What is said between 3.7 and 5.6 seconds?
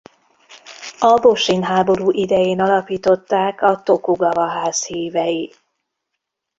Tokugava-ház hívei.